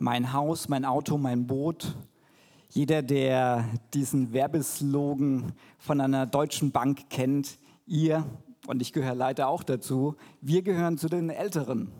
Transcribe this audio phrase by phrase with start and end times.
[0.00, 1.96] mein Haus, mein Auto, mein Boot.
[2.70, 8.24] Jeder, der diesen Werbeslogan von einer deutschen Bank kennt, ihr,
[8.66, 11.90] und ich gehöre leider auch dazu, wir gehören zu den Älteren.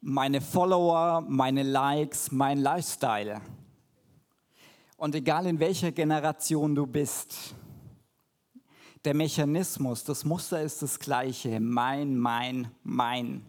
[0.00, 3.40] Meine Follower, meine Likes, mein Lifestyle.
[4.96, 7.54] Und egal in welcher Generation du bist,
[9.04, 11.60] der Mechanismus, das Muster ist das gleiche.
[11.60, 13.42] Mein, mein, mein.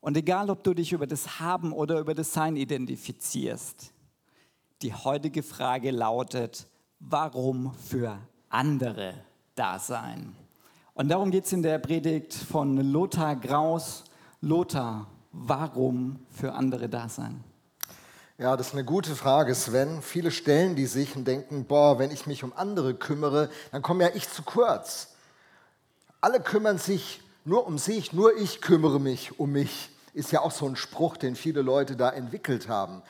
[0.00, 3.92] Und egal, ob du dich über das Haben oder über das Sein identifizierst,
[4.82, 6.68] die heutige Frage lautet,
[7.00, 9.14] warum für andere
[9.54, 10.36] da sein?
[10.94, 14.04] Und darum geht es in der Predigt von Lothar Graus.
[14.40, 17.42] Lothar, warum für andere da sein?
[18.36, 20.00] Ja, das ist eine gute Frage, Sven.
[20.00, 24.04] Viele stellen die sich und denken, boah, wenn ich mich um andere kümmere, dann komme
[24.04, 25.08] ja ich zu kurz.
[26.20, 29.90] Alle kümmern sich nur um sich, nur ich kümmere mich um mich.
[30.12, 33.02] Ist ja auch so ein Spruch, den viele Leute da entwickelt haben.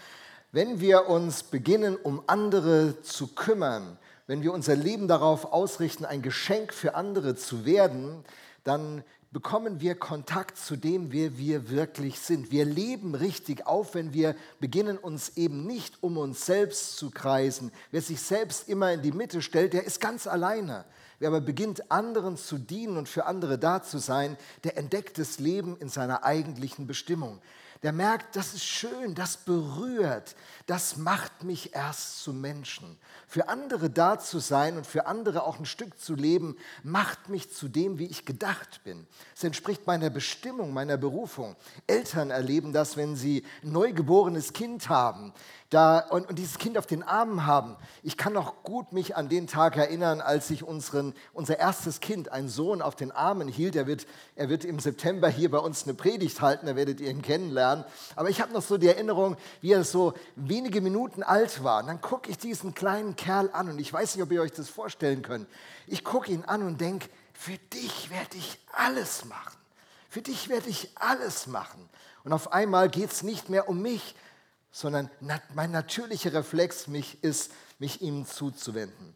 [0.53, 6.23] Wenn wir uns beginnen, um andere zu kümmern, wenn wir unser Leben darauf ausrichten, ein
[6.23, 8.25] Geschenk für andere zu werden,
[8.63, 12.51] dann bekommen wir Kontakt zu dem, wer wir wirklich sind.
[12.51, 17.73] Wir leben richtig auf, wenn wir beginnen, uns eben nicht um uns selbst zu kreisen.
[17.91, 20.85] Wer sich selbst immer in die Mitte stellt, der ist ganz alleine.
[21.19, 25.39] Wer aber beginnt, anderen zu dienen und für andere da zu sein, der entdeckt das
[25.39, 27.41] Leben in seiner eigentlichen Bestimmung
[27.83, 30.35] der merkt, das ist schön, das berührt,
[30.67, 32.99] das macht mich erst zu Menschen.
[33.27, 37.53] Für andere da zu sein und für andere auch ein Stück zu leben, macht mich
[37.53, 39.07] zu dem, wie ich gedacht bin.
[39.37, 41.57] Es entspricht meiner Bestimmung, meiner Berufung.
[41.87, 45.33] Eltern erleben das, wenn sie ein neugeborenes Kind haben
[45.71, 47.77] da, und, und, dieses Kind auf den Armen haben.
[48.03, 52.33] Ich kann noch gut mich an den Tag erinnern, als ich unseren, unser erstes Kind,
[52.33, 53.77] einen Sohn, auf den Armen hielt.
[53.77, 57.11] Er wird, er wird im September hier bei uns eine Predigt halten, da werdet ihr
[57.11, 57.85] ihn kennenlernen.
[58.17, 61.83] Aber ich habe noch so die Erinnerung, wie er so wenige Minuten alt war.
[61.83, 64.53] Und dann gucke ich diesen kleinen Kerl an und ich weiß nicht, ob ihr euch
[64.53, 65.47] das vorstellen könnt.
[65.87, 69.59] Ich gucke ihn an und denke, für dich werde ich alles machen.
[70.09, 71.91] Für dich werde ich alles machen.
[72.25, 74.15] Und auf einmal geht es nicht mehr um mich,
[74.71, 75.11] sondern
[75.55, 79.15] mein natürlicher Reflex mich ist, mich ihm zuzuwenden.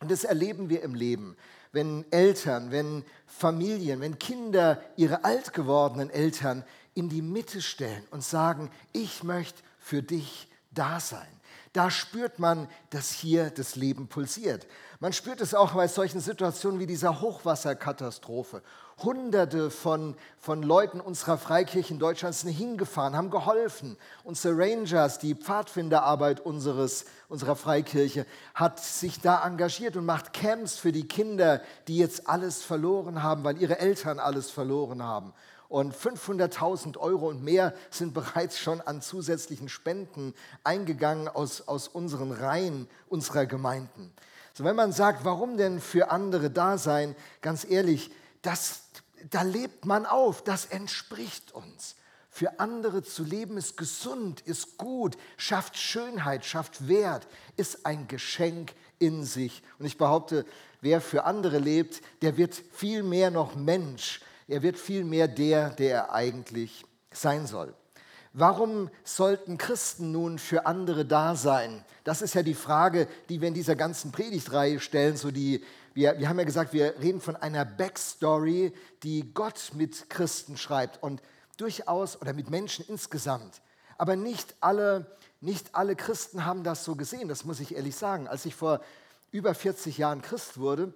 [0.00, 1.36] Und das erleben wir im Leben,
[1.72, 6.64] wenn Eltern, wenn Familien, wenn Kinder ihre alt gewordenen Eltern
[6.94, 11.37] in die Mitte stellen und sagen, ich möchte für dich da sein.
[11.72, 14.66] Da spürt man, dass hier das Leben pulsiert.
[15.00, 18.62] Man spürt es auch bei solchen Situationen wie dieser Hochwasserkatastrophe.
[19.02, 23.96] Hunderte von, von Leuten unserer Freikirchen Deutschlands sind hingefahren, haben geholfen.
[24.24, 30.90] Unsere Rangers, die Pfadfinderarbeit unseres, unserer Freikirche, hat sich da engagiert und macht Camps für
[30.90, 35.32] die Kinder, die jetzt alles verloren haben, weil ihre Eltern alles verloren haben.
[35.68, 40.34] Und 500.000 Euro und mehr sind bereits schon an zusätzlichen Spenden
[40.64, 44.12] eingegangen aus, aus unseren Reihen unserer Gemeinden.
[44.54, 48.10] So, wenn man sagt, warum denn für andere da sein, ganz ehrlich,
[48.42, 48.80] das,
[49.30, 51.96] da lebt man auf, das entspricht uns.
[52.30, 57.26] Für andere zu leben ist gesund, ist gut, schafft Schönheit, schafft Wert,
[57.56, 59.62] ist ein Geschenk in sich.
[59.78, 60.46] Und ich behaupte,
[60.80, 64.20] wer für andere lebt, der wird viel mehr noch Mensch.
[64.48, 67.74] Er wird viel mehr der, der er eigentlich sein soll.
[68.32, 71.84] Warum sollten Christen nun für andere da sein?
[72.04, 75.16] Das ist ja die Frage, die wir in dieser ganzen Predigtreihe stellen.
[75.16, 78.72] So die, wir, wir haben ja gesagt, wir reden von einer Backstory,
[79.02, 81.20] die Gott mit Christen schreibt und
[81.58, 83.60] durchaus oder mit Menschen insgesamt.
[83.98, 88.28] Aber nicht alle, nicht alle Christen haben das so gesehen, das muss ich ehrlich sagen.
[88.28, 88.80] Als ich vor
[89.30, 90.94] über 40 Jahren Christ wurde,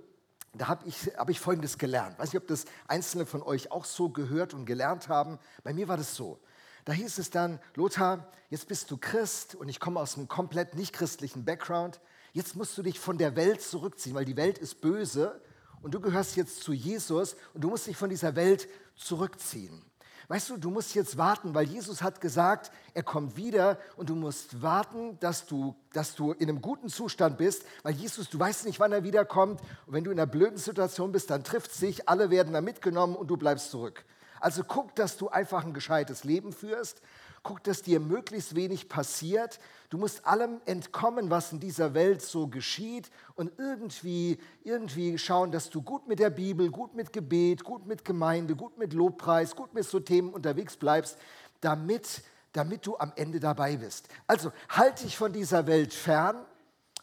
[0.54, 2.18] da habe ich, hab ich Folgendes gelernt.
[2.18, 5.38] Weiß nicht, ob das Einzelne von euch auch so gehört und gelernt haben.
[5.64, 6.40] Bei mir war das so.
[6.84, 10.74] Da hieß es dann, Lothar, jetzt bist du Christ und ich komme aus einem komplett
[10.74, 12.00] nicht christlichen Background.
[12.32, 15.40] Jetzt musst du dich von der Welt zurückziehen, weil die Welt ist böse
[15.80, 19.82] und du gehörst jetzt zu Jesus und du musst dich von dieser Welt zurückziehen.
[20.32, 24.14] Weißt du, du musst jetzt warten, weil Jesus hat gesagt, er kommt wieder und du
[24.14, 28.64] musst warten, dass du, dass du in einem guten Zustand bist, weil Jesus, du weißt
[28.64, 29.60] nicht, wann er wiederkommt.
[29.86, 33.14] Und wenn du in einer blöden Situation bist, dann trifft sich, alle werden da mitgenommen
[33.14, 34.06] und du bleibst zurück.
[34.40, 37.02] Also guck, dass du einfach ein gescheites Leben führst.
[37.42, 39.58] Guck, dass dir möglichst wenig passiert.
[39.90, 45.68] Du musst allem entkommen, was in dieser Welt so geschieht und irgendwie, irgendwie schauen, dass
[45.68, 49.74] du gut mit der Bibel, gut mit Gebet, gut mit Gemeinde, gut mit Lobpreis, gut
[49.74, 51.18] mit so Themen unterwegs bleibst,
[51.60, 52.22] damit,
[52.52, 54.08] damit du am Ende dabei bist.
[54.28, 56.46] Also halt dich von dieser Welt fern,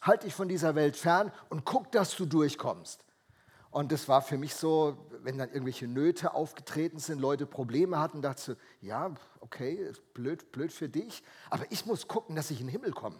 [0.02, 3.04] halt dich von dieser Welt fern und guck, dass du durchkommst.
[3.72, 8.22] Und das war für mich so, wenn dann irgendwelche Nöte aufgetreten sind, Leute Probleme hatten,
[8.22, 12.68] dachte ich, ja, okay, blöd, blöd für dich, aber ich muss gucken, dass ich in
[12.68, 13.20] den Himmel komme.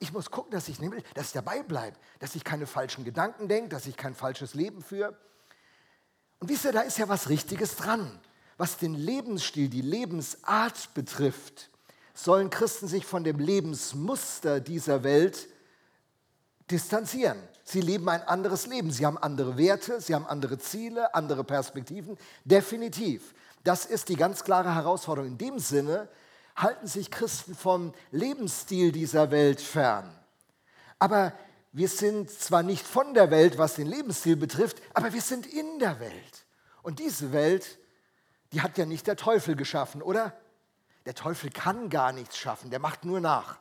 [0.00, 3.48] Ich muss gucken, dass ich, Himmel, dass ich dabei bleibe, dass ich keine falschen Gedanken
[3.48, 5.16] denke, dass ich kein falsches Leben führe.
[6.40, 8.20] Und wisst ihr, da ist ja was Richtiges dran.
[8.56, 11.70] Was den Lebensstil, die Lebensart betrifft,
[12.12, 15.48] sollen Christen sich von dem Lebensmuster dieser Welt
[16.70, 17.38] distanzieren.
[17.64, 18.90] Sie leben ein anderes Leben.
[18.90, 22.18] Sie haben andere Werte, sie haben andere Ziele, andere Perspektiven.
[22.44, 23.34] Definitiv.
[23.64, 25.30] Das ist die ganz klare Herausforderung.
[25.30, 26.08] In dem Sinne
[26.54, 30.14] halten sich Christen vom Lebensstil dieser Welt fern.
[30.98, 31.32] Aber
[31.72, 35.78] wir sind zwar nicht von der Welt, was den Lebensstil betrifft, aber wir sind in
[35.80, 36.46] der Welt.
[36.82, 37.78] Und diese Welt,
[38.52, 40.32] die hat ja nicht der Teufel geschaffen, oder?
[41.06, 43.58] Der Teufel kann gar nichts schaffen, der macht nur nach.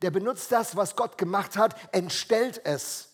[0.00, 3.11] Der benutzt das, was Gott gemacht hat, entstellt es.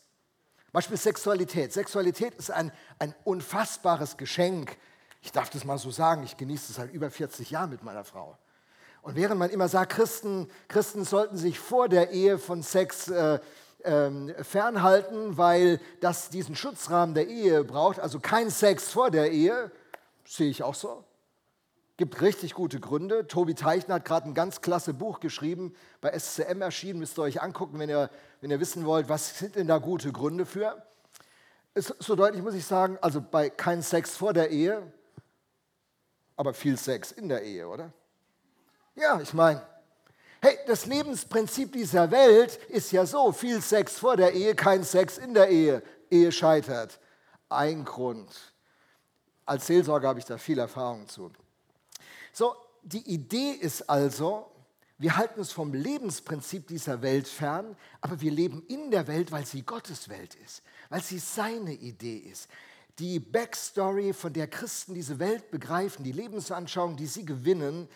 [0.72, 1.72] Beispiel Sexualität.
[1.72, 4.76] Sexualität ist ein, ein unfassbares Geschenk.
[5.22, 8.04] Ich darf das mal so sagen, ich genieße es seit über 40 Jahren mit meiner
[8.04, 8.36] Frau.
[9.02, 13.38] Und während man immer sagt, Christen, Christen sollten sich vor der Ehe von Sex äh,
[13.84, 19.70] ähm, fernhalten, weil das diesen Schutzrahmen der Ehe braucht, also kein Sex vor der Ehe,
[20.24, 21.04] sehe ich auch so.
[21.98, 23.26] Gibt richtig gute Gründe.
[23.26, 27.42] Tobi Teichner hat gerade ein ganz klasse Buch geschrieben, bei SCM erschienen, müsst ihr euch
[27.42, 28.08] angucken, wenn ihr,
[28.40, 30.80] wenn ihr wissen wollt, was sind denn da gute Gründe für.
[31.74, 34.92] Ist so deutlich muss ich sagen, also bei kein Sex vor der Ehe,
[36.36, 37.92] aber viel Sex in der Ehe, oder?
[38.94, 39.60] Ja, ich meine,
[40.40, 45.18] hey, das Lebensprinzip dieser Welt ist ja so, viel Sex vor der Ehe, kein Sex
[45.18, 45.82] in der Ehe.
[46.10, 47.00] Ehe scheitert.
[47.48, 48.30] Ein Grund.
[49.44, 51.32] Als Seelsorger habe ich da viel Erfahrung zu.
[52.32, 54.50] So, die Idee ist also,
[54.98, 59.46] wir halten uns vom Lebensprinzip dieser Welt fern, aber wir leben in der Welt, weil
[59.46, 62.48] sie Gottes Welt ist, weil sie seine Idee ist.
[62.98, 67.88] Die Backstory, von der Christen diese Welt begreifen, die Lebensanschauung, die sie gewinnen,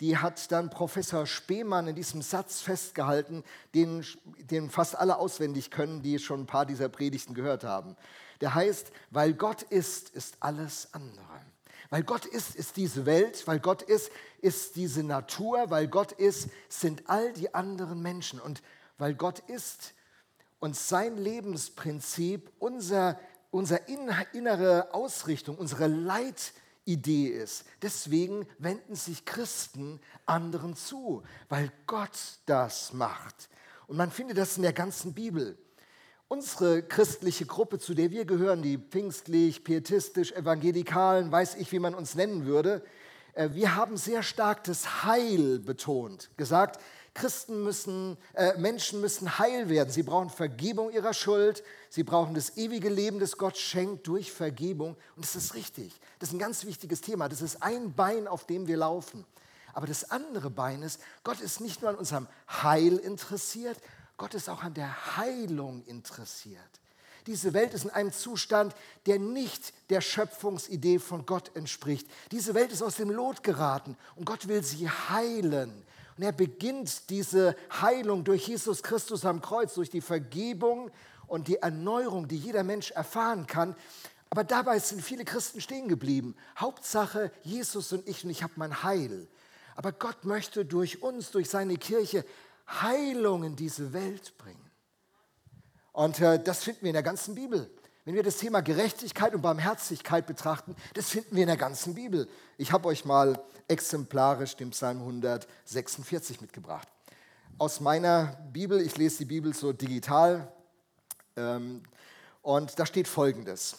[0.00, 3.44] die hat dann Professor Spemann in diesem Satz festgehalten,
[3.74, 4.04] den,
[4.38, 7.96] den fast alle auswendig können, die schon ein paar dieser Predigten gehört haben.
[8.40, 11.40] Der heißt, weil Gott ist, ist alles andere.
[11.90, 14.10] Weil Gott ist, ist diese Welt, weil Gott ist,
[14.40, 18.40] ist diese Natur, weil Gott ist, sind all die anderen Menschen.
[18.40, 18.62] Und
[18.96, 19.92] weil Gott ist
[20.60, 23.18] und sein Lebensprinzip unser,
[23.50, 27.64] unser innere Ausrichtung, unsere Leitidee ist.
[27.82, 33.48] Deswegen wenden sich Christen anderen zu, weil Gott das macht.
[33.88, 35.58] Und man findet das in der ganzen Bibel.
[36.32, 41.92] Unsere christliche Gruppe, zu der wir gehören, die pfingstlich, pietistisch, evangelikalen, weiß ich, wie man
[41.92, 42.84] uns nennen würde,
[43.34, 46.80] äh, wir haben sehr stark das Heil betont, gesagt,
[47.14, 49.90] Christen müssen, äh, Menschen müssen heil werden.
[49.90, 51.64] Sie brauchen Vergebung ihrer Schuld.
[51.88, 54.96] Sie brauchen das ewige Leben, das Gott schenkt durch Vergebung.
[55.16, 55.92] Und das ist richtig.
[56.20, 57.28] Das ist ein ganz wichtiges Thema.
[57.28, 59.24] Das ist ein Bein, auf dem wir laufen.
[59.72, 63.78] Aber das andere Bein ist, Gott ist nicht nur an unserem Heil interessiert,
[64.20, 66.60] Gott ist auch an der Heilung interessiert.
[67.26, 68.74] Diese Welt ist in einem Zustand,
[69.06, 72.06] der nicht der Schöpfungsidee von Gott entspricht.
[72.30, 75.70] Diese Welt ist aus dem Lot geraten und Gott will sie heilen.
[76.18, 80.90] Und er beginnt diese Heilung durch Jesus Christus am Kreuz, durch die Vergebung
[81.26, 83.74] und die Erneuerung, die jeder Mensch erfahren kann.
[84.28, 86.36] Aber dabei sind viele Christen stehen geblieben.
[86.58, 89.28] Hauptsache Jesus und ich und ich habe mein Heil.
[89.76, 92.26] Aber Gott möchte durch uns, durch seine Kirche
[92.70, 94.70] Heilung in diese Welt bringen.
[95.92, 97.70] Und äh, das finden wir in der ganzen Bibel.
[98.04, 102.28] Wenn wir das Thema Gerechtigkeit und Barmherzigkeit betrachten, das finden wir in der ganzen Bibel.
[102.56, 106.88] Ich habe euch mal exemplarisch den Psalm 146 mitgebracht.
[107.58, 110.50] Aus meiner Bibel, ich lese die Bibel so digital,
[111.36, 111.82] ähm,
[112.42, 113.76] und da steht folgendes.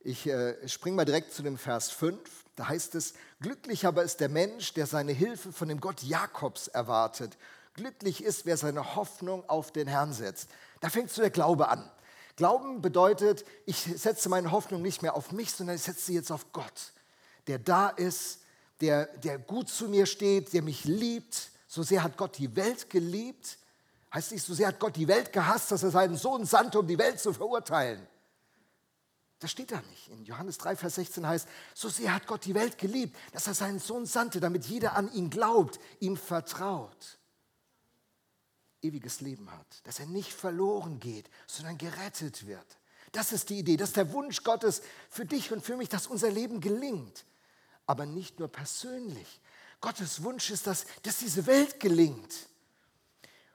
[0.00, 2.18] Ich äh, springe mal direkt zu dem Vers 5.
[2.56, 6.68] Da heißt es, glücklich aber ist der Mensch, der seine Hilfe von dem Gott Jakobs
[6.68, 7.36] erwartet
[7.74, 10.50] Glücklich ist, wer seine Hoffnung auf den Herrn setzt.
[10.80, 11.90] Da fängt so der Glaube an.
[12.36, 16.32] Glauben bedeutet, ich setze meine Hoffnung nicht mehr auf mich, sondern ich setze sie jetzt
[16.32, 16.92] auf Gott,
[17.46, 18.40] der da ist,
[18.80, 21.50] der, der gut zu mir steht, der mich liebt.
[21.66, 23.58] So sehr hat Gott die Welt geliebt.
[24.12, 26.86] Heißt nicht, so sehr hat Gott die Welt gehasst, dass er seinen Sohn sandte, um
[26.86, 28.06] die Welt zu verurteilen.
[29.38, 30.08] Das steht da nicht.
[30.08, 33.54] In Johannes 3, Vers 16 heißt, so sehr hat Gott die Welt geliebt, dass er
[33.54, 37.18] seinen Sohn sandte, damit jeder an ihn glaubt, ihm vertraut
[38.82, 42.66] ewiges Leben hat, dass er nicht verloren geht, sondern gerettet wird.
[43.12, 46.06] Das ist die Idee, das ist der Wunsch Gottes für dich und für mich, dass
[46.06, 47.24] unser Leben gelingt.
[47.86, 49.40] Aber nicht nur persönlich.
[49.80, 52.48] Gottes Wunsch ist, dass, dass diese Welt gelingt.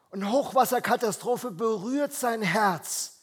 [0.10, 3.14] Und Hochwasserkatastrophe berührt sein Herz,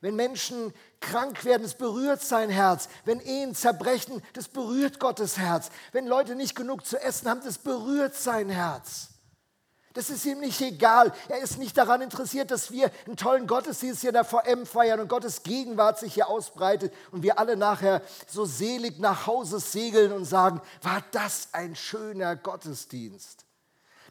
[0.00, 2.88] Wenn Menschen krank werden, es berührt sein Herz.
[3.04, 5.70] Wenn Ehen zerbrechen, das berührt Gottes Herz.
[5.92, 9.09] Wenn Leute nicht genug zu essen haben, das berührt sein Herz.
[9.92, 11.12] Das ist ihm nicht egal.
[11.28, 15.00] Er ist nicht daran interessiert, dass wir einen tollen Gottesdienst hier in der VM feiern
[15.00, 20.12] und Gottes Gegenwart sich hier ausbreitet und wir alle nachher so selig nach Hause segeln
[20.12, 23.44] und sagen, war das ein schöner Gottesdienst.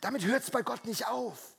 [0.01, 1.55] Damit hört es bei Gott nicht auf.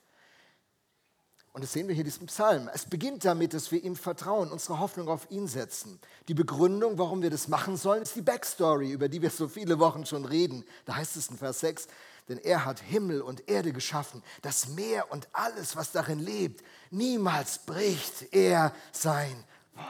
[1.52, 2.70] Und das sehen wir hier in diesem Psalm.
[2.72, 5.98] Es beginnt damit, dass wir ihm vertrauen, unsere Hoffnung auf ihn setzen.
[6.28, 9.80] Die Begründung, warum wir das machen sollen, ist die Backstory, über die wir so viele
[9.80, 10.64] Wochen schon reden.
[10.84, 11.88] Da heißt es in Vers 6,
[12.30, 16.64] denn er hat Himmel und Erde geschaffen, das Meer und alles, was darin lebt.
[16.90, 19.44] Niemals bricht er sein
[19.74, 19.86] Wort.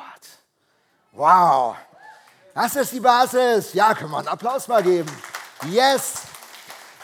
[1.13, 1.77] Wow,
[2.55, 3.75] das ist die Basis.
[3.75, 5.11] Ja, können wir einen Applaus mal geben.
[5.69, 6.23] Yes.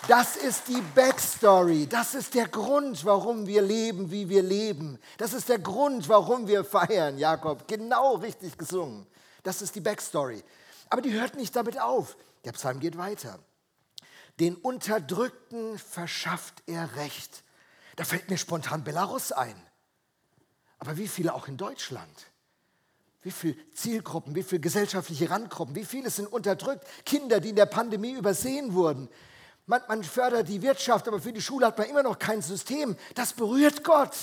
[0.08, 1.86] Das ist die Backstory.
[1.86, 4.98] Das ist der Grund, warum wir leben, wie wir leben.
[5.18, 7.66] Das ist der Grund, warum wir feiern, Jakob.
[7.68, 9.06] Genau richtig gesungen.
[9.42, 10.42] Das ist die Backstory.
[10.88, 12.16] Aber die hört nicht damit auf.
[12.44, 13.38] Der Psalm geht weiter.
[14.40, 17.42] Den Unterdrückten verschafft er Recht.
[17.96, 19.56] Da fällt mir spontan Belarus ein.
[20.78, 22.26] Aber wie viele auch in Deutschland?
[23.22, 26.86] Wie viele Zielgruppen, wie viele gesellschaftliche Randgruppen, wie viele sind unterdrückt?
[27.04, 29.08] Kinder, die in der Pandemie übersehen wurden.
[29.64, 32.96] Man, man fördert die Wirtschaft, aber für die Schule hat man immer noch kein System.
[33.14, 34.14] Das berührt Gott.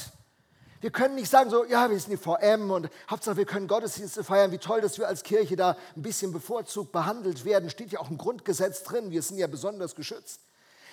[0.84, 4.22] Wir können nicht sagen, so, ja, wir sind die VM und Hauptsache, wir können Gottesdienste
[4.22, 4.52] feiern.
[4.52, 7.70] Wie toll, dass wir als Kirche da ein bisschen bevorzugt behandelt werden.
[7.70, 9.10] Steht ja auch im Grundgesetz drin.
[9.10, 10.42] Wir sind ja besonders geschützt.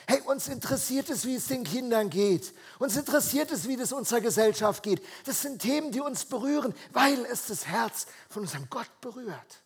[0.06, 2.54] Hey, uns interessiert es, wie es den Kindern geht.
[2.78, 5.02] Uns interessiert es, wie es unserer Gesellschaft geht.
[5.24, 9.60] Das sind Themen, die uns berühren, weil es das Herz von unserem Gott berührt.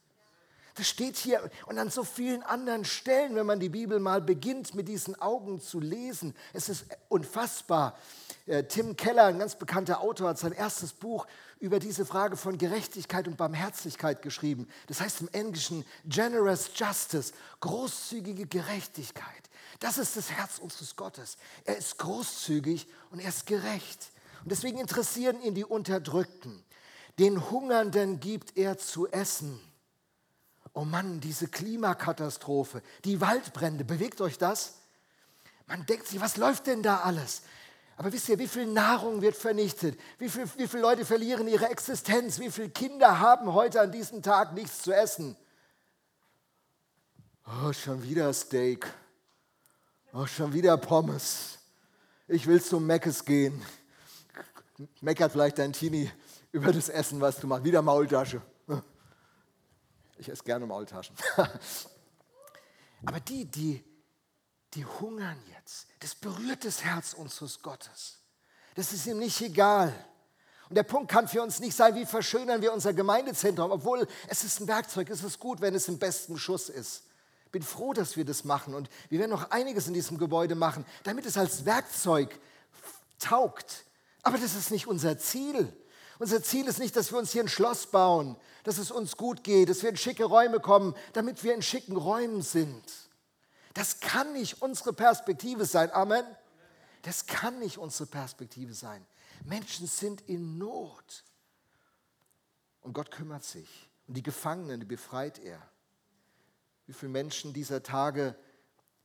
[0.77, 4.75] Das steht hier und an so vielen anderen Stellen, wenn man die Bibel mal beginnt,
[4.75, 6.35] mit diesen Augen zu lesen.
[6.53, 7.97] Es ist unfassbar.
[8.47, 11.27] Äh, Tim Keller, ein ganz bekannter Autor, hat sein erstes Buch
[11.61, 14.69] über diese Frage von Gerechtigkeit und Barmherzigkeit geschrieben.
[14.89, 19.45] Das heißt im Englischen Generous Justice, großzügige Gerechtigkeit.
[19.79, 21.37] Das ist das Herz unseres Gottes.
[21.65, 24.11] Er ist großzügig und er ist gerecht.
[24.43, 26.65] Und deswegen interessieren ihn die Unterdrückten.
[27.21, 29.61] Den Hungernden gibt er zu essen
[30.75, 34.75] oh Mann, diese Klimakatastrophe, die Waldbrände, bewegt euch das?
[35.67, 37.43] Man denkt sich, was läuft denn da alles?
[37.97, 39.99] Aber wisst ihr, wie viel Nahrung wird vernichtet?
[40.19, 42.41] Wie, viel, wie viele Leute verlieren ihre Existenz?
[42.41, 45.37] Wie viele Kinder haben heute an diesem Tag nichts zu essen?
[47.47, 48.93] Oh, schon wieder Steak.
[50.13, 51.59] Oh, schon wieder Pommes.
[52.27, 53.63] Ich will zum Meckes gehen.
[55.01, 56.11] Meckert vielleicht dein Teenie
[56.51, 57.65] über das Essen, was du machst.
[57.65, 58.43] Wieder Maultasche.
[60.19, 61.17] Ich esse gerne Maultaschen.
[63.07, 63.85] Aber die, die,
[64.75, 68.19] die hungern jetzt, das berührt das Herz unseres Gottes.
[68.75, 69.93] Das ist ihm nicht egal.
[70.69, 74.45] Und der Punkt kann für uns nicht sein, wie verschönern wir unser Gemeindezentrum, obwohl es
[74.45, 77.05] ist ein Werkzeug, es ist gut, wenn es im besten Schuss ist.
[77.53, 80.85] Bin froh, dass wir das machen und wir werden noch einiges in diesem Gebäude machen,
[81.05, 82.41] damit es als Werkzeug
[83.21, 83.85] taugt.
[84.23, 85.73] Aber das ist nicht unser Ziel.
[86.25, 89.45] Unser Ziel ist nicht, dass wir uns hier ein Schloss bauen, dass es uns gut
[89.45, 92.83] geht, dass wir in schicke Räume kommen, damit wir in schicken Räumen sind.
[93.75, 95.93] Das kann nicht unsere Perspektive sein.
[95.93, 96.25] Amen.
[97.03, 99.05] Das kann nicht unsere Perspektive sein.
[99.45, 101.25] Menschen sind in Not.
[102.81, 103.91] Und Gott kümmert sich.
[104.09, 105.61] Und die Gefangenen, die befreit er.
[106.87, 108.35] Wie viele Menschen dieser Tage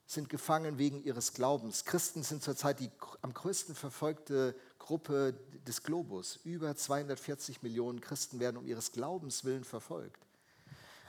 [0.06, 1.84] sind gefangen wegen ihres Glaubens?
[1.84, 2.90] Christen sind zurzeit die
[3.22, 4.56] am größten verfolgte
[4.90, 5.36] Gruppe
[5.68, 6.40] des Globus.
[6.44, 10.26] Über 240 Millionen Christen werden um ihres Glaubens willen verfolgt.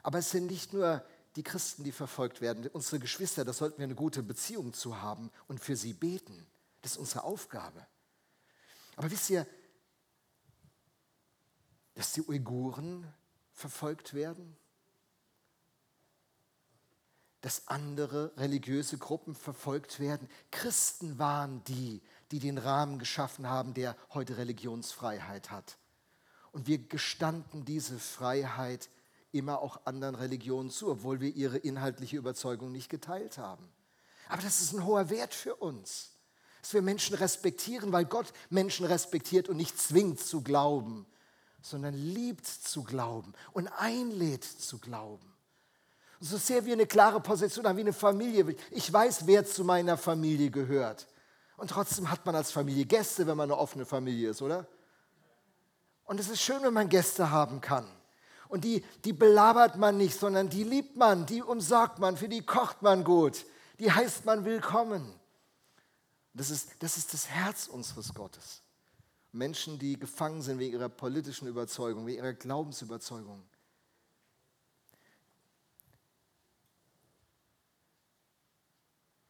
[0.02, 1.02] Aber es sind nicht nur
[1.34, 5.30] die Christen, die verfolgt werden, unsere Geschwister, da sollten wir eine gute Beziehung zu haben
[5.48, 6.46] und für sie beten.
[6.82, 7.86] Das ist unsere Aufgabe.
[8.96, 9.46] Aber wisst ihr,
[11.94, 13.10] dass die Uiguren
[13.54, 14.58] verfolgt werden?
[17.40, 20.28] Dass andere religiöse Gruppen verfolgt werden?
[20.50, 25.78] Christen waren die, die den Rahmen geschaffen haben, der heute Religionsfreiheit hat.
[26.52, 28.88] Und wir gestanden diese Freiheit
[29.32, 33.68] immer auch anderen Religionen zu, obwohl wir ihre inhaltliche Überzeugung nicht geteilt haben.
[34.28, 36.10] Aber das ist ein hoher Wert für uns,
[36.60, 41.06] dass wir Menschen respektieren, weil Gott Menschen respektiert und nicht zwingt zu glauben,
[41.62, 45.26] sondern liebt zu glauben und einlädt zu glauben.
[46.20, 48.54] So sehr wir eine klare Position haben wie eine Familie.
[48.70, 51.06] Ich weiß, wer zu meiner Familie gehört.
[51.60, 54.66] Und trotzdem hat man als Familie Gäste, wenn man eine offene Familie ist, oder?
[56.04, 57.86] Und es ist schön, wenn man Gäste haben kann.
[58.48, 62.40] Und die, die belabert man nicht, sondern die liebt man, die umsorgt man, für die
[62.40, 63.44] kocht man gut,
[63.78, 65.14] die heißt man willkommen.
[66.32, 68.62] Das ist, das ist das Herz unseres Gottes.
[69.30, 73.44] Menschen, die gefangen sind wegen ihrer politischen Überzeugung, wegen ihrer Glaubensüberzeugung.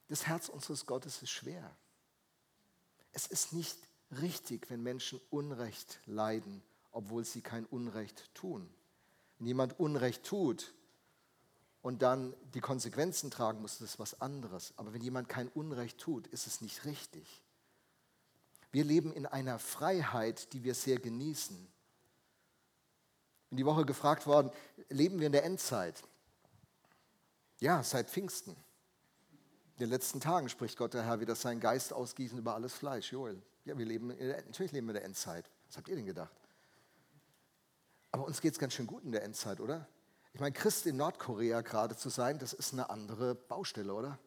[0.06, 1.74] Das Herz unseres Gottes ist schwer.
[3.12, 3.78] Es ist nicht
[4.20, 6.62] richtig, wenn Menschen Unrecht leiden,
[6.92, 8.68] obwohl sie kein Unrecht tun.
[9.38, 10.74] Wenn jemand Unrecht tut
[11.82, 14.74] und dann die Konsequenzen tragen muss, das ist was anderes.
[14.76, 17.42] Aber wenn jemand kein Unrecht tut, ist es nicht richtig.
[18.72, 21.68] Wir leben in einer Freiheit, die wir sehr genießen.
[23.50, 24.52] In die Woche gefragt worden,
[24.88, 26.00] leben wir in der Endzeit?
[27.58, 28.56] Ja, seit Pfingsten.
[29.80, 33.12] In den letzten Tagen spricht Gott der Herr wieder seinen Geist ausgießen über alles Fleisch.
[33.12, 35.50] Joel, ja, wir leben, der, natürlich leben wir in der Endzeit.
[35.68, 36.36] Was habt ihr denn gedacht?
[38.10, 39.88] Aber uns geht es ganz schön gut in der Endzeit, oder?
[40.34, 44.18] Ich meine, Christ in Nordkorea gerade zu sein, das ist eine andere Baustelle, oder?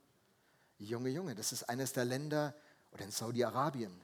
[0.80, 2.56] Junge, Junge, das ist eines der Länder,
[2.92, 4.02] oder in Saudi-Arabien,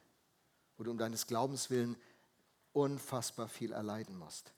[0.78, 1.98] wo du um deines Glaubens willen
[2.74, 4.54] unfassbar viel erleiden musst.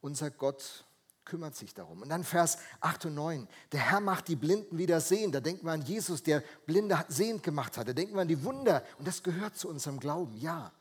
[0.00, 0.84] Unser Gott
[1.24, 2.02] kümmert sich darum.
[2.02, 3.48] Und dann Vers 8 und 9.
[3.72, 5.32] Der Herr macht die Blinden wieder sehen.
[5.32, 7.88] Da denken wir an Jesus, der Blinde sehend gemacht hat.
[7.88, 8.82] Da denken wir an die Wunder.
[8.98, 10.72] Und das gehört zu unserem Glauben, ja.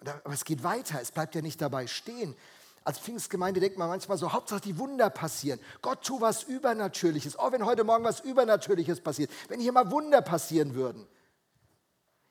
[0.00, 1.00] aber es geht weiter.
[1.00, 2.34] Es bleibt ja nicht dabei stehen.
[2.84, 5.58] Als Pfingstgemeinde denkt man manchmal so, Hauptsache die Wunder passieren.
[5.82, 7.38] Gott tu was Übernatürliches.
[7.38, 9.30] Oh, wenn heute Morgen was Übernatürliches passiert.
[9.48, 11.06] Wenn hier mal Wunder passieren würden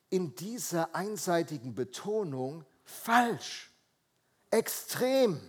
[0.10, 3.72] in dieser einseitigen Betonung falsch,
[4.50, 5.42] extrem.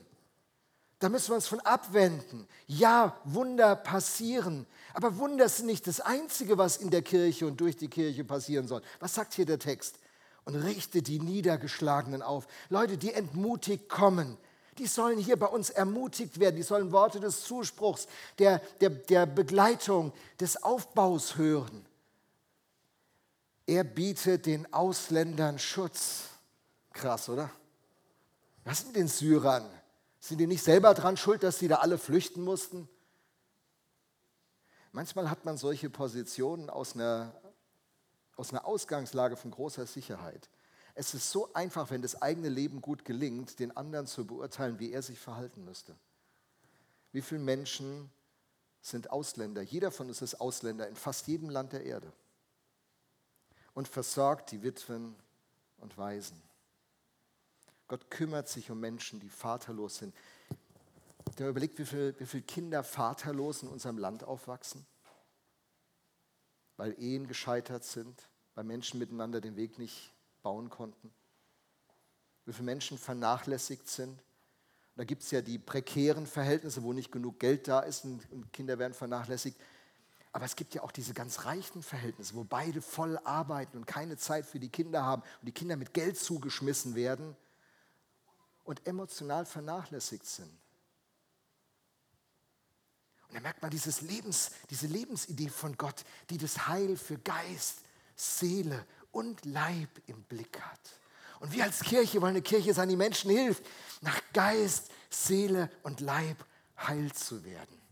[0.99, 2.49] Da müssen wir uns von abwenden.
[2.67, 4.67] Ja, Wunder passieren.
[4.95, 8.67] Aber Wunder sind nicht das Einzige, was in der Kirche und durch die Kirche passieren
[8.67, 8.81] soll.
[9.01, 9.99] Was sagt hier der Text?
[10.45, 12.47] Und richte die Niedergeschlagenen auf.
[12.71, 14.39] Leute, die entmutigt kommen,
[14.79, 16.57] die sollen hier bei uns ermutigt werden.
[16.57, 18.07] Die sollen Worte des Zuspruchs,
[18.39, 21.87] der, der, der Begleitung, des Aufbaus hören.
[23.67, 26.29] Er bietet den Ausländern Schutz.
[26.93, 27.51] Krass, oder?
[28.65, 29.69] Was sind den Syrern?
[30.27, 32.89] Sind die nicht selber dran schuld, dass sie da alle flüchten mussten?
[34.91, 37.33] Manchmal hat man solche Positionen aus einer,
[38.35, 40.51] aus einer Ausgangslage von großer Sicherheit.
[40.97, 44.91] Es ist so einfach, wenn das eigene Leben gut gelingt, den anderen zu beurteilen, wie
[44.91, 45.95] er sich verhalten müsste.
[47.13, 48.11] Wie viele Menschen
[48.81, 49.63] sind Ausländer?
[49.63, 52.13] Jeder von uns ist Ausländer in fast jedem Land der Erde
[53.75, 55.15] und versorgt die Witwen
[55.77, 56.46] und Waisen.
[57.89, 60.15] Gott kümmert sich um Menschen, die vaterlos sind.
[61.39, 64.87] Der überlegt, wie viele viel Kinder vaterlos in unserem Land aufwachsen,
[66.77, 71.13] weil Ehen gescheitert sind, weil Menschen miteinander den Weg nicht bauen konnten.
[72.45, 74.19] Wie viele Menschen vernachlässigt sind.
[74.97, 78.79] Da gibt es ja die prekären Verhältnisse, wo nicht genug Geld da ist und Kinder
[78.79, 79.61] werden vernachlässigt.
[80.33, 84.17] Aber es gibt ja auch diese ganz reichen Verhältnisse, wo beide voll arbeiten und keine
[84.17, 87.37] Zeit für die Kinder haben und die Kinder mit Geld zugeschmissen werden
[88.67, 90.51] und emotional vernachlässigt sind.
[93.29, 97.81] Und da merkt man dieses Lebens, diese Lebensidee von Gott, die das Heil für Geist,
[98.15, 100.81] Seele und Leib im Blick hat.
[101.41, 103.65] Und wir als Kirche wollen eine Kirche sein, die Menschen hilft,
[104.01, 106.45] nach Geist, Seele und Leib
[106.79, 107.86] heil zu werden.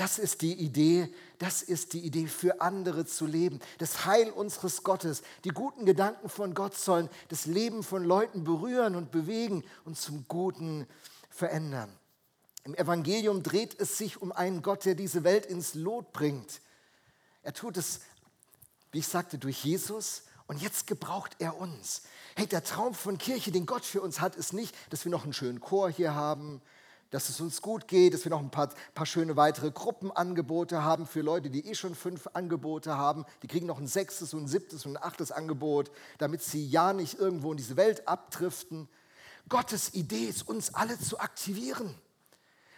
[0.00, 3.60] Das ist die Idee, das ist die Idee für andere zu leben.
[3.76, 8.96] Das Heil unseres Gottes, die guten Gedanken von Gott sollen das Leben von Leuten berühren
[8.96, 10.86] und bewegen und zum Guten
[11.28, 11.92] verändern.
[12.64, 16.62] Im Evangelium dreht es sich um einen Gott, der diese Welt ins Lot bringt.
[17.42, 18.00] Er tut es,
[18.92, 22.04] wie ich sagte, durch Jesus und jetzt gebraucht er uns.
[22.36, 25.24] Hey, der Traum von Kirche, den Gott für uns hat, ist nicht, dass wir noch
[25.24, 26.62] einen schönen Chor hier haben,
[27.10, 31.06] dass es uns gut geht, dass wir noch ein paar, paar, schöne weitere Gruppenangebote haben
[31.06, 33.24] für Leute, die eh schon fünf Angebote haben.
[33.42, 36.92] Die kriegen noch ein sechstes und ein siebtes und ein achtes Angebot, damit sie ja
[36.92, 38.88] nicht irgendwo in diese Welt abdriften.
[39.48, 41.92] Gottes Idee ist, uns alle zu aktivieren,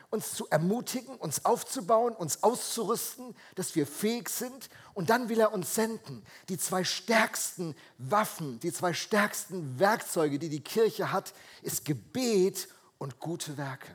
[0.08, 4.70] uns zu ermutigen, uns aufzubauen, uns auszurüsten, dass wir fähig sind.
[4.94, 6.24] Und dann will er uns senden.
[6.48, 12.68] Die zwei stärksten Waffen, die zwei stärksten Werkzeuge, die die Kirche hat, ist Gebet
[12.98, 13.94] und gute Werke.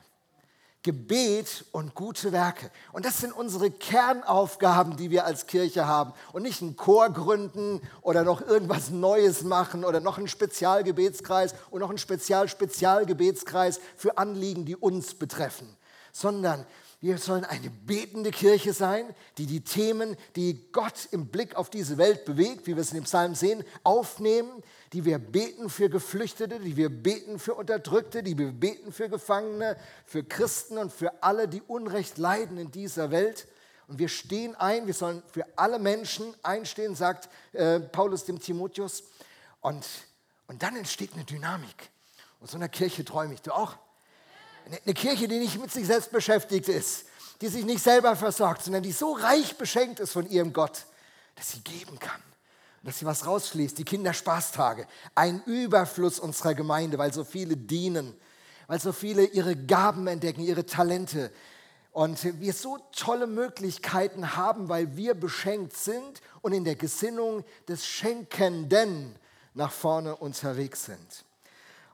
[0.84, 2.70] Gebet und gute Werke.
[2.92, 6.12] Und das sind unsere Kernaufgaben, die wir als Kirche haben.
[6.32, 11.80] Und nicht einen Chor gründen oder noch irgendwas Neues machen oder noch einen Spezialgebetskreis und
[11.80, 15.68] noch einen Spezial-Spezialgebetskreis für Anliegen, die uns betreffen.
[16.12, 16.64] Sondern
[17.00, 21.96] wir sollen eine betende Kirche sein, die die Themen, die Gott im Blick auf diese
[21.96, 24.50] Welt bewegt, wie wir es in dem Psalm sehen, aufnehmen,
[24.92, 29.76] die wir beten für Geflüchtete, die wir beten für Unterdrückte, die wir beten für Gefangene,
[30.06, 33.46] für Christen und für alle, die Unrecht leiden in dieser Welt.
[33.86, 39.02] Und wir stehen ein, wir sollen für alle Menschen einstehen, sagt äh, Paulus dem Timotheus.
[39.60, 39.84] Und
[40.48, 41.90] Und dann entsteht eine Dynamik.
[42.40, 43.42] Und so einer Kirche träume ich.
[43.42, 43.76] Du auch?
[44.64, 47.04] Eine Kirche, die nicht mit sich selbst beschäftigt ist,
[47.40, 50.86] die sich nicht selber versorgt, sondern die so reich beschenkt ist von ihrem Gott,
[51.36, 52.22] dass sie geben kann.
[52.82, 58.14] Dass sie was rausschließt, die Kinderspaßtage, ein Überfluss unserer Gemeinde, weil so viele dienen,
[58.66, 61.32] weil so viele ihre Gaben entdecken, ihre Talente.
[61.90, 67.86] Und wir so tolle Möglichkeiten haben, weil wir beschenkt sind und in der Gesinnung des
[67.86, 69.16] Schenkenden
[69.54, 71.24] nach vorne unterwegs sind.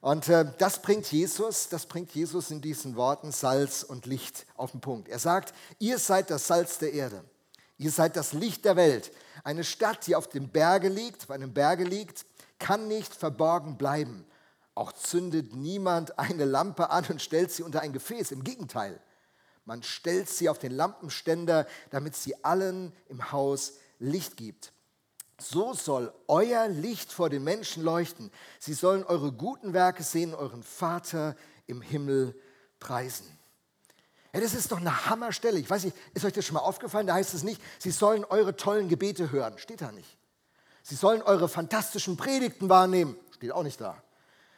[0.05, 4.73] Und äh, das bringt Jesus, das bringt Jesus in diesen Worten Salz und Licht auf
[4.73, 5.09] den Punkt.
[5.09, 7.25] Er sagt, ihr seid das Salz der Erde.
[7.77, 9.11] Ihr seid das Licht der Welt.
[9.43, 12.25] Eine Stadt, die auf dem Berge liegt, auf einem Berge liegt,
[12.59, 14.25] kann nicht verborgen bleiben.
[14.75, 18.33] Auch zündet niemand eine Lampe an und stellt sie unter ein Gefäß.
[18.33, 19.01] Im Gegenteil,
[19.65, 24.73] man stellt sie auf den Lampenständer, damit sie allen im Haus Licht gibt.
[25.39, 28.31] So soll euer Licht vor den Menschen leuchten.
[28.59, 31.35] Sie sollen eure guten Werke sehen, euren Vater
[31.67, 32.39] im Himmel
[32.79, 33.27] preisen.
[34.35, 35.61] Ja, das ist doch eine Hammerstelle.
[35.61, 37.07] Ich weiß nicht, ist euch das schon mal aufgefallen?
[37.07, 39.57] Da heißt es nicht, sie sollen eure tollen Gebete hören.
[39.59, 40.19] Steht da nicht.
[40.83, 43.17] Sie sollen eure fantastischen Predigten wahrnehmen.
[43.31, 44.03] Steht auch nicht da.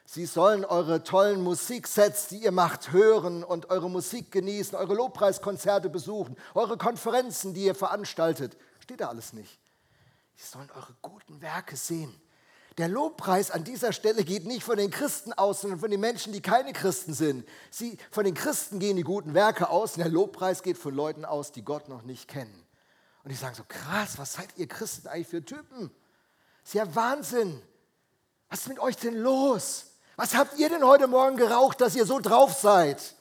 [0.07, 5.91] Sie sollen eure tollen Musiksets, die ihr macht, hören und eure Musik genießen, eure Lobpreiskonzerte
[5.91, 8.57] besuchen, eure Konferenzen, die ihr veranstaltet.
[8.81, 9.59] Steht da alles nicht.
[10.37, 12.19] Sie sollen eure guten Werke sehen.
[12.79, 16.33] Der Lobpreis an dieser Stelle geht nicht von den Christen aus, sondern von den Menschen,
[16.33, 17.49] die keine Christen sind.
[17.71, 21.25] Sie, von den Christen gehen die guten Werke aus und der Lobpreis geht von Leuten
[21.25, 22.67] aus, die Gott noch nicht kennen.
[23.25, 25.91] Und die sagen so, krass, was seid ihr Christen eigentlich für Typen?
[26.62, 27.62] Das ist ja Wahnsinn.
[28.51, 29.87] Was ist mit euch denn los?
[30.17, 33.17] Was habt ihr denn heute Morgen geraucht, dass ihr so drauf seid?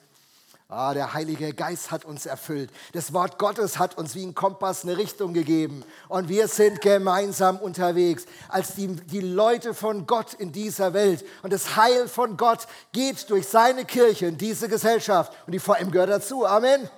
[0.68, 2.70] Ah, der Heilige Geist hat uns erfüllt.
[2.92, 5.84] Das Wort Gottes hat uns wie ein Kompass eine Richtung gegeben.
[6.08, 11.24] Und wir sind gemeinsam unterwegs als die, die Leute von Gott in dieser Welt.
[11.44, 15.32] Und das Heil von Gott geht durch seine Kirche in diese Gesellschaft.
[15.46, 16.44] Und die VM gehört dazu.
[16.44, 16.90] Amen.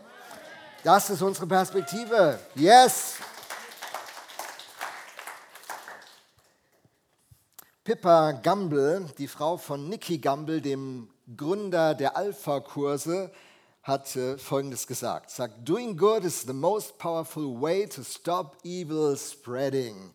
[0.82, 2.38] Das ist unsere Perspektive.
[2.54, 3.16] Yes.
[7.84, 13.30] Pippa Gamble, die Frau von Nicky Gamble, dem Gründer der Alpha-Kurse,
[13.88, 15.30] hat Folgendes gesagt.
[15.30, 20.12] Sagt, doing good is the most powerful way to stop evil spreading.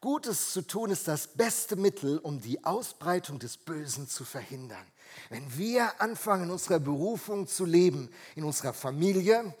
[0.00, 4.84] Gutes zu tun ist das beste Mittel, um die Ausbreitung des Bösen zu verhindern.
[5.28, 9.54] Wenn wir anfangen, in unserer Berufung zu leben, in unserer Familie,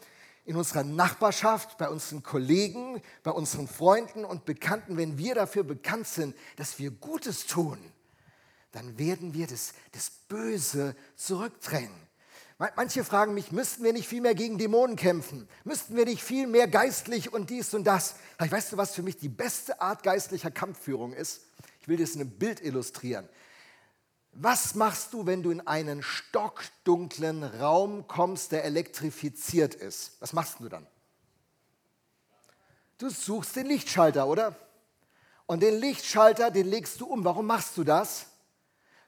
[0.44, 6.08] in unserer Nachbarschaft, bei unseren Kollegen, bei unseren Freunden und Bekannten, wenn wir dafür bekannt
[6.08, 7.78] sind, dass wir Gutes tun,
[8.72, 12.01] dann werden wir das, das Böse zurückdrängen.
[12.76, 15.48] Manche fragen mich, müssten wir nicht viel mehr gegen Dämonen kämpfen?
[15.64, 18.14] Müssten wir nicht viel mehr geistlich und dies und das?
[18.38, 21.42] Weißt du, was für mich die beste Art geistlicher Kampfführung ist?
[21.80, 23.28] Ich will das in einem Bild illustrieren.
[24.34, 30.12] Was machst du, wenn du in einen stockdunklen Raum kommst, der elektrifiziert ist?
[30.20, 30.86] Was machst du dann?
[32.98, 34.54] Du suchst den Lichtschalter, oder?
[35.46, 37.24] Und den Lichtschalter, den legst du um.
[37.24, 38.26] Warum machst du das?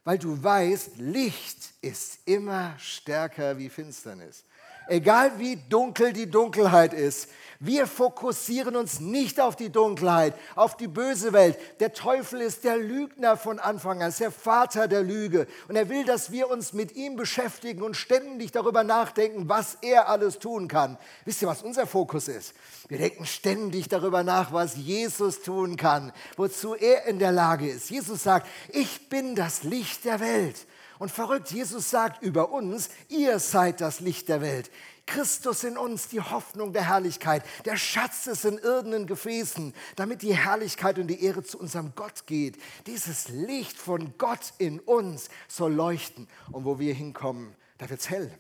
[0.05, 4.45] Weil du weißt, Licht ist immer stärker wie Finsternis.
[4.89, 7.29] Egal wie dunkel die Dunkelheit ist,
[7.61, 11.57] wir fokussieren uns nicht auf die Dunkelheit, auf die böse Welt.
[11.81, 15.47] Der Teufel ist der Lügner von Anfang an, ist der Vater der Lüge.
[15.69, 20.11] Und er will, dass wir uns mit ihm beschäftigen und ständig darüber nachdenken, was er
[20.11, 20.99] alles tun kann.
[21.25, 22.53] Wisst ihr, was unser Fokus ist?
[22.89, 27.89] Wir denken ständig darüber nach, was Jesus tun kann, wozu er in der Lage ist.
[27.89, 30.67] Jesus sagt, ich bin das Licht der Welt.
[30.99, 34.71] Und verrückt, Jesus sagt über uns, ihr seid das Licht der Welt.
[35.07, 37.45] Christus in uns, die Hoffnung der Herrlichkeit.
[37.65, 42.27] Der Schatz ist in irdenen Gefäßen, damit die Herrlichkeit und die Ehre zu unserem Gott
[42.27, 42.57] geht.
[42.87, 46.29] Dieses Licht von Gott in uns soll leuchten.
[46.53, 48.31] Und wo wir hinkommen, da wird es hell.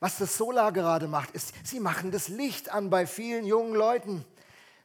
[0.00, 4.24] Was das Solar gerade macht, ist, sie machen das Licht an bei vielen jungen Leuten.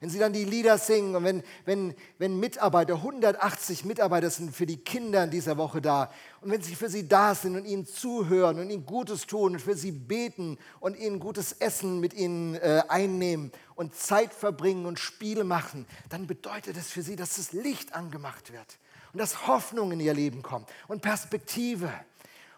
[0.04, 4.66] Wenn sie dann die Lieder singen und wenn, wenn, wenn Mitarbeiter, 180 Mitarbeiter sind für
[4.66, 6.12] die Kinder in dieser Woche da
[6.42, 9.62] und wenn sie für sie da sind und ihnen zuhören und ihnen Gutes tun und
[9.62, 15.00] für sie beten und ihnen gutes Essen mit ihnen äh, einnehmen und Zeit verbringen und
[15.00, 18.78] Spiele machen, dann bedeutet es für sie, dass das Licht angemacht wird
[19.14, 21.90] und dass Hoffnung in ihr Leben kommt und Perspektive.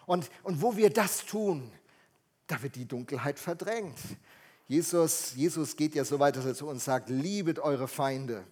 [0.07, 1.71] Und, und wo wir das tun,
[2.47, 3.99] da wird die Dunkelheit verdrängt.
[4.67, 8.43] Jesus, Jesus geht ja so weit, dass er zu uns sagt, liebet eure Feinde.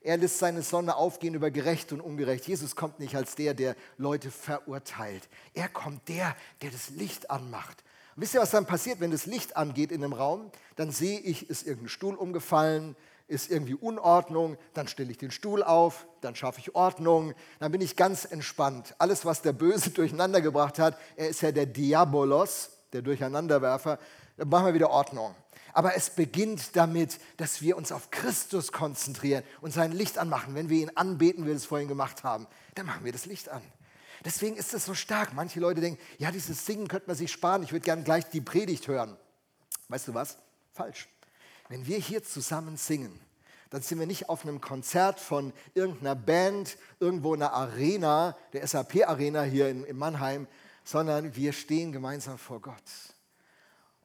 [0.00, 2.46] Er lässt seine Sonne aufgehen über gerecht und ungerecht.
[2.46, 5.28] Jesus kommt nicht als der, der Leute verurteilt.
[5.52, 7.82] Er kommt der, der das Licht anmacht.
[8.14, 10.52] Und wisst ihr, was dann passiert, wenn das Licht angeht in einem Raum?
[10.76, 12.94] Dann sehe ich, ist irgendein Stuhl umgefallen,
[13.26, 17.80] ist irgendwie Unordnung, dann stelle ich den Stuhl auf, dann schaffe ich Ordnung, dann bin
[17.80, 18.94] ich ganz entspannt.
[18.98, 23.98] Alles, was der Böse durcheinander gebracht hat, er ist ja der Diabolos, der Durcheinanderwerfer,
[24.36, 25.34] dann machen wir wieder Ordnung.
[25.76, 30.54] Aber es beginnt damit, dass wir uns auf Christus konzentrieren und sein Licht anmachen.
[30.54, 33.50] Wenn wir ihn anbeten, wie wir es vorhin gemacht haben, dann machen wir das Licht
[33.50, 33.60] an.
[34.24, 35.34] Deswegen ist es so stark.
[35.34, 38.40] Manche Leute denken, ja, dieses Singen könnte man sich sparen, ich würde gerne gleich die
[38.40, 39.18] Predigt hören.
[39.88, 40.38] Weißt du was?
[40.72, 41.10] Falsch.
[41.68, 43.20] Wenn wir hier zusammen singen,
[43.68, 48.66] dann sind wir nicht auf einem Konzert von irgendeiner Band, irgendwo in einer Arena, der
[48.66, 50.46] SAP-Arena hier in, in Mannheim,
[50.84, 52.82] sondern wir stehen gemeinsam vor Gott.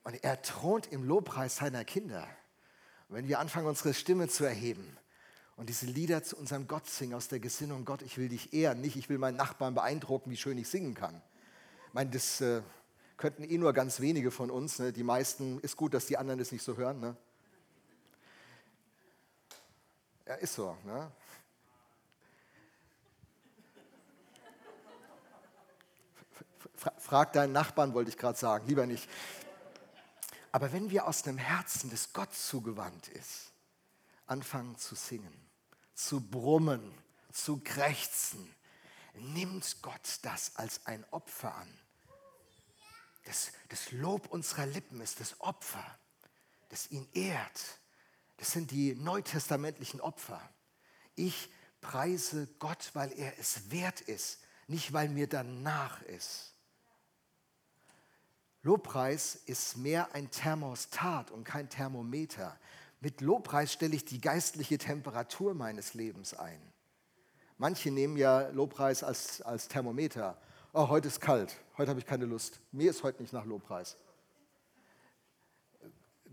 [0.04, 2.28] Und er thront im Lobpreis seiner Kinder.
[3.08, 4.98] Und wenn wir anfangen, unsere Stimme zu erheben
[5.58, 8.82] und diese Lieder zu unserem Gott singen aus der Gesinnung, Gott, ich will dich ehren,
[8.82, 11.22] nicht ich will meinen Nachbarn beeindrucken, wie schön ich singen kann.
[11.88, 12.62] Ich meine, das äh,
[13.18, 14.80] könnten eh nur ganz wenige von uns.
[14.80, 14.92] Ne?
[14.92, 17.00] Die meisten, ist gut, dass die anderen das nicht so hören.
[17.00, 17.16] Ne?
[20.26, 20.76] Ja, ist so.
[20.86, 21.12] Ne?
[26.98, 29.08] Frag deinen Nachbarn, wollte ich gerade sagen, lieber nicht.
[30.52, 33.52] Aber wenn wir aus einem Herzen, das Gott zugewandt ist,
[34.26, 35.34] anfangen zu singen,
[35.94, 36.94] zu brummen,
[37.32, 38.54] zu krächzen,
[39.14, 41.80] nimmt Gott das als ein Opfer an.
[43.26, 46.00] Das, das Lob unserer Lippen ist das Opfer,
[46.70, 47.80] das ihn ehrt.
[48.38, 50.42] Das sind die neutestamentlichen Opfer.
[51.16, 51.50] Ich
[51.82, 56.54] preise Gott, weil er es wert ist, nicht weil mir danach ist.
[58.64, 62.58] Lobpreis ist mehr ein Thermostat und kein Thermometer.
[63.00, 66.62] Mit Lobpreis stelle ich die geistliche Temperatur meines Lebens ein.
[67.58, 70.40] Manche nehmen ja Lobpreis als, als Thermometer.
[70.74, 72.60] Oh, heute ist kalt, heute habe ich keine Lust.
[72.72, 73.98] Mir ist heute nicht nach Lobpreis.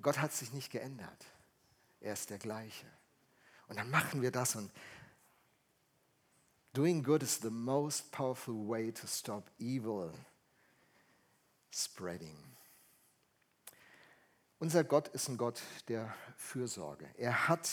[0.03, 1.25] Gott hat sich nicht geändert.
[2.01, 2.87] Er ist der gleiche.
[3.69, 4.71] Und dann machen wir das und
[6.75, 10.13] doing good is the most powerful way to stop evil
[11.71, 12.37] spreading.
[14.59, 17.07] Unser Gott ist ein Gott der Fürsorge.
[17.17, 17.69] Er hat,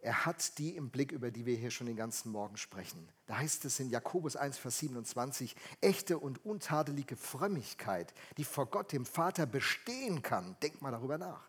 [0.00, 3.08] er hat die im Blick, über die wir hier schon den ganzen Morgen sprechen.
[3.26, 8.92] Da heißt es in Jakobus 1, Vers 27, echte und untadelige Frömmigkeit, die vor Gott,
[8.92, 10.56] dem Vater, bestehen kann.
[10.60, 11.48] Denk mal darüber nach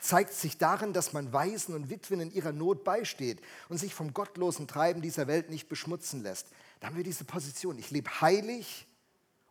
[0.00, 4.14] zeigt sich darin, dass man Waisen und Witwen in ihrer Not beisteht und sich vom
[4.14, 6.48] gottlosen Treiben dieser Welt nicht beschmutzen lässt.
[6.80, 7.78] Da haben wir diese Position.
[7.78, 8.86] Ich lebe heilig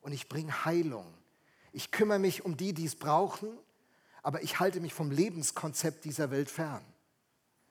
[0.02, 1.06] und ich bringe Heilung.
[1.78, 3.56] Ich kümmere mich um die, die es brauchen,
[4.24, 6.84] aber ich halte mich vom Lebenskonzept dieser Welt fern.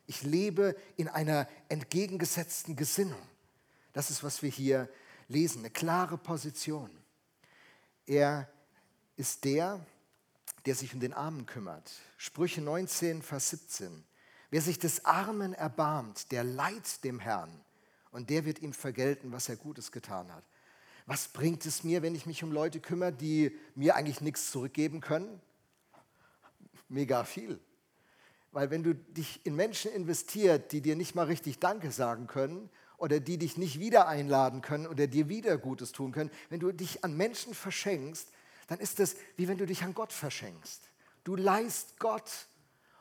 [0.06, 3.20] Ich lebe in einer entgegengesetzten Gesinnung.
[3.92, 4.88] Das ist, was wir hier
[5.26, 6.88] lesen, eine klare Position.
[8.06, 8.48] Er
[9.16, 9.84] ist der,
[10.66, 11.90] der sich um den Armen kümmert.
[12.16, 14.04] Sprüche 19, Vers 17.
[14.50, 17.60] Wer sich des Armen erbarmt, der leiht dem Herrn
[18.12, 20.44] und der wird ihm vergelten, was er Gutes getan hat.
[21.06, 25.00] Was bringt es mir, wenn ich mich um Leute kümmere, die mir eigentlich nichts zurückgeben
[25.00, 25.40] können?
[26.88, 27.60] Mega viel.
[28.50, 32.70] Weil wenn du dich in Menschen investiert, die dir nicht mal richtig Danke sagen können
[32.96, 36.72] oder die dich nicht wieder einladen können oder dir wieder Gutes tun können, wenn du
[36.72, 38.28] dich an Menschen verschenkst,
[38.66, 40.82] dann ist es wie wenn du dich an Gott verschenkst.
[41.22, 42.30] Du leist Gott.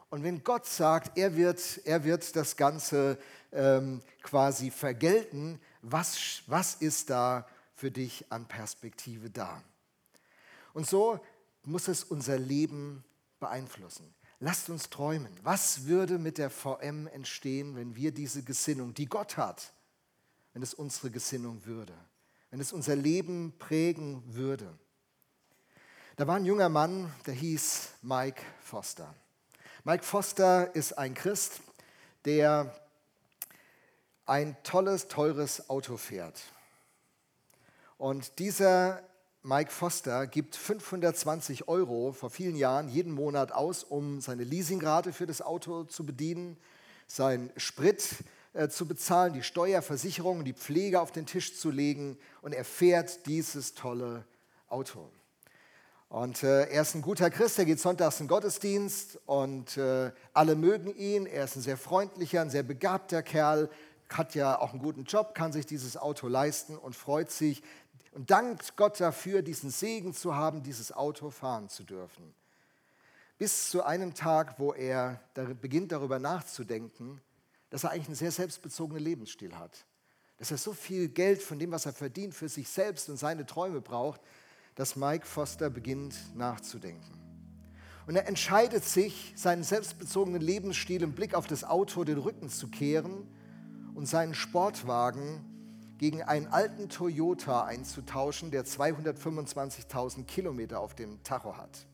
[0.09, 3.17] Und wenn Gott sagt, er wird, er wird das Ganze
[3.51, 7.47] ähm, quasi vergelten, was, was ist da
[7.85, 9.61] für dich an Perspektive da.
[10.73, 11.19] Und so
[11.65, 13.03] muss es unser Leben
[13.39, 14.11] beeinflussen.
[14.39, 15.31] Lasst uns träumen.
[15.43, 19.71] Was würde mit der VM entstehen, wenn wir diese Gesinnung, die Gott hat,
[20.53, 21.93] wenn es unsere Gesinnung würde,
[22.49, 24.75] wenn es unser Leben prägen würde?
[26.15, 29.13] Da war ein junger Mann, der hieß Mike Foster.
[29.83, 31.59] Mike Foster ist ein Christ,
[32.25, 32.73] der
[34.25, 36.41] ein tolles, teures Auto fährt.
[37.97, 39.01] Und dieser
[39.41, 45.25] Mike Foster gibt 520 Euro vor vielen Jahren jeden Monat aus, um seine Leasingrate für
[45.25, 46.57] das Auto zu bedienen,
[47.07, 52.53] seinen Sprit äh, zu bezahlen, die Steuerversicherung, die Pflege auf den Tisch zu legen und
[52.53, 54.25] er fährt dieses tolle
[54.67, 55.09] Auto.
[56.09, 60.11] Und äh, er ist ein guter Christ, er geht sonntags in den Gottesdienst und äh,
[60.33, 61.25] alle mögen ihn.
[61.25, 63.69] Er ist ein sehr freundlicher, ein sehr begabter Kerl,
[64.09, 67.63] hat ja auch einen guten Job, kann sich dieses Auto leisten und freut sich,
[68.15, 72.33] und dankt Gott dafür, diesen Segen zu haben, dieses Auto fahren zu dürfen.
[73.37, 75.19] Bis zu einem Tag, wo er
[75.59, 77.19] beginnt darüber nachzudenken,
[77.69, 79.85] dass er eigentlich einen sehr selbstbezogenen Lebensstil hat.
[80.37, 83.45] Dass er so viel Geld von dem, was er verdient, für sich selbst und seine
[83.45, 84.21] Träume braucht,
[84.75, 87.19] dass Mike Foster beginnt nachzudenken.
[88.07, 92.69] Und er entscheidet sich, seinen selbstbezogenen Lebensstil im Blick auf das Auto den Rücken zu
[92.69, 93.27] kehren
[93.93, 95.43] und seinen Sportwagen
[95.97, 101.87] gegen einen alten Toyota einzutauschen, der 225.000 Kilometer auf dem Tacho hat.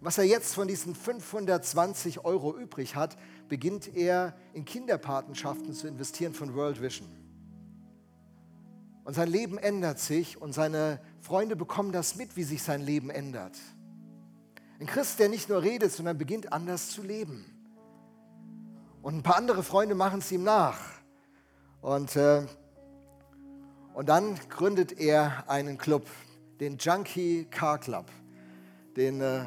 [0.00, 3.16] was er jetzt von diesen 520 Euro übrig hat,
[3.48, 7.08] beginnt er in Kinderpatenschaften zu investieren von World Vision.
[9.04, 13.08] Und sein Leben ändert sich und seine Freunde bekommen das mit, wie sich sein Leben
[13.08, 13.56] ändert.
[14.78, 17.44] Ein Christ, der nicht nur redet, sondern beginnt anders zu leben.
[19.02, 20.78] Und ein paar andere Freunde machen es ihm nach.
[21.80, 22.46] Und, äh,
[23.96, 26.06] und dann gründet er einen Club,
[26.60, 28.10] den Junkie Car Club,
[28.94, 29.46] den äh,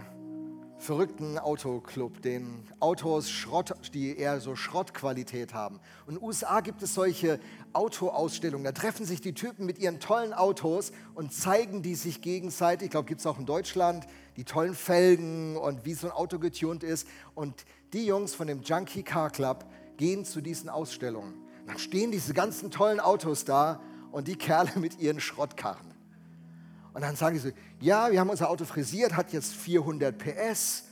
[0.79, 5.79] verrückten Autoclub, den Autos, Schrott, die eher so Schrottqualität haben.
[6.07, 7.39] Und in den USA gibt es solche
[7.73, 8.63] Autoausstellungen.
[8.63, 12.85] Da treffen sich die Typen mit ihren tollen Autos und zeigen die sich gegenseitig.
[12.85, 16.39] Ich glaube, gibt es auch in Deutschland die tollen Felgen und wie so ein Auto
[16.39, 17.07] getunt ist.
[17.35, 19.65] Und die Jungs von dem Junkie Car Club
[19.97, 21.35] gehen zu diesen Ausstellungen.
[21.67, 23.79] Dann stehen diese ganzen tollen Autos da
[24.11, 25.93] und die Kerle mit ihren Schrottkarren.
[26.93, 30.85] Und dann sagen sie, ja, wir haben unser Auto frisiert, hat jetzt 400 PS,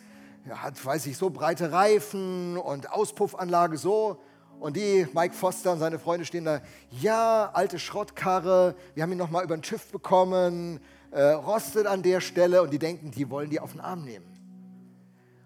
[0.49, 4.21] hat, weiß ich, so breite Reifen und Auspuffanlage so.
[4.59, 9.17] Und die, Mike Foster und seine Freunde stehen da, ja, alte Schrottkarre, wir haben ihn
[9.17, 10.79] nochmal über den TÜV bekommen,
[11.11, 14.25] äh, rostet an der Stelle und die denken, die wollen die auf den Arm nehmen.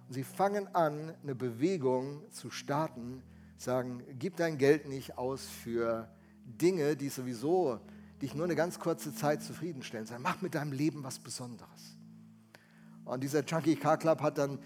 [0.08, 3.22] Und sie fangen an, eine Bewegung zu starten,
[3.58, 6.08] sagen, gib dein Geld nicht aus für
[6.58, 7.80] Dinge, die sowieso
[8.22, 11.98] dich nur eine ganz kurze Zeit zufriedenstellen, sondern mach mit deinem Leben was Besonderes.
[13.06, 14.60] Und dieser Junkie Car Club hat dann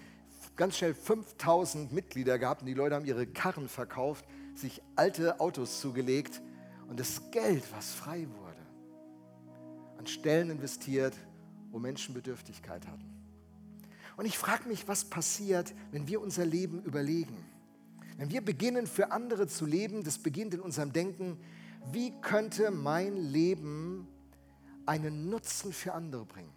[0.56, 5.82] ganz schnell 5000 Mitglieder gehabt und die Leute haben ihre Karren verkauft, sich alte Autos
[5.82, 6.42] zugelegt
[6.88, 8.62] und das Geld, was frei wurde,
[9.98, 11.16] an Stellen investiert,
[11.72, 13.16] wo Menschen Bedürftigkeit hatten.
[14.18, 17.36] Und ich frage mich, was passiert, wenn wir unser Leben überlegen.
[18.18, 21.38] Wenn wir beginnen, für andere zu leben, das beginnt in unserem Denken,
[21.92, 24.08] wie könnte mein Leben
[24.86, 26.54] einen Nutzen für andere bringen?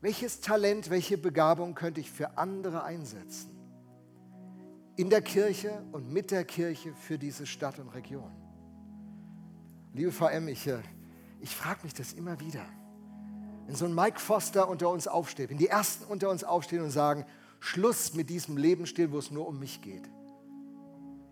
[0.00, 3.50] Welches Talent, welche Begabung könnte ich für andere einsetzen?
[4.96, 8.30] In der Kirche und mit der Kirche für diese Stadt und Region.
[9.92, 10.78] Liebe VM, ich, äh,
[11.40, 12.64] ich frage mich das immer wieder.
[13.66, 16.90] Wenn so ein Mike Foster unter uns aufsteht, wenn die Ersten unter uns aufstehen und
[16.90, 17.24] sagen,
[17.60, 20.08] Schluss mit diesem Lebensstil, wo es nur um mich geht.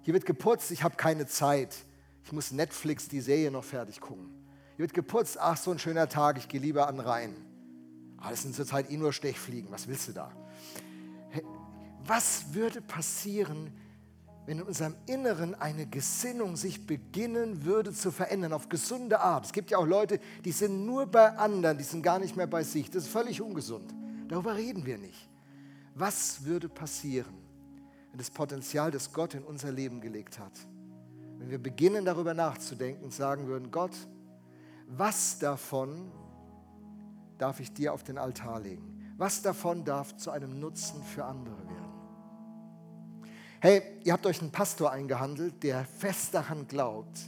[0.03, 1.86] Hier wird geputzt, ich habe keine Zeit
[2.27, 4.29] ich muss Netflix die Serie noch fertig gucken.
[4.75, 7.37] Hier wird geputzt, ach so ein schöner Tag, ich gehe lieber an den Rhein.
[8.17, 10.33] Aber das sind zurzeit eh nur Stechfliegen, was willst du da?
[12.05, 13.73] Was würde passieren,
[14.45, 19.45] wenn in unserem Inneren eine Gesinnung sich beginnen würde zu verändern auf gesunde Art?
[19.45, 22.49] Es gibt ja auch Leute, die sind nur bei anderen, die sind gar nicht mehr
[22.49, 22.91] bei sich.
[22.91, 23.95] Das ist völlig ungesund.
[24.27, 25.29] Darüber reden wir nicht.
[25.95, 27.35] Was würde passieren,
[28.11, 30.53] wenn das Potenzial, das Gott in unser Leben gelegt hat,
[31.39, 33.93] wenn wir beginnen darüber nachzudenken und sagen würden, Gott,
[34.89, 36.11] was davon
[37.39, 39.15] darf ich dir auf den Altar legen?
[39.17, 41.77] Was davon darf zu einem Nutzen für andere werden?
[43.61, 47.19] Hey, ihr habt euch einen Pastor eingehandelt, der fest daran glaubt,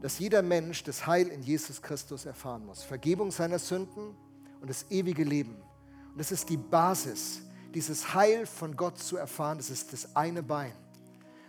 [0.00, 2.82] dass jeder Mensch das Heil in Jesus Christus erfahren muss.
[2.82, 4.14] Vergebung seiner Sünden
[4.60, 5.56] und das ewige Leben.
[6.12, 7.40] Und das ist die Basis,
[7.74, 9.58] dieses Heil von Gott zu erfahren.
[9.58, 10.72] Das ist das eine Bein.